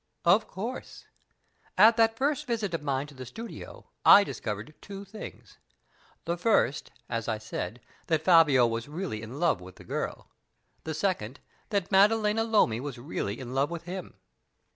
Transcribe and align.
"Of 0.25 0.47
course. 0.47 1.05
At 1.77 1.95
that 1.97 2.17
first 2.17 2.47
visit 2.47 2.73
of 2.73 2.81
mine 2.81 3.05
to 3.05 3.13
the 3.13 3.23
studio 3.27 3.91
I 4.03 4.23
discovered 4.23 4.73
two 4.81 5.05
things. 5.05 5.59
The 6.25 6.37
first, 6.37 6.89
as 7.07 7.27
I 7.27 7.37
said, 7.37 7.79
that 8.07 8.23
Fabio 8.23 8.65
was 8.65 8.87
really 8.87 9.21
in 9.21 9.39
love 9.39 9.61
with 9.61 9.75
the 9.75 9.83
girl 9.83 10.31
the 10.85 10.95
second, 10.95 11.39
that 11.69 11.91
Maddalena 11.91 12.43
Lomi 12.43 12.79
was 12.79 12.97
really 12.97 13.39
in 13.39 13.53
love 13.53 13.69
with 13.69 13.83
him. 13.83 14.15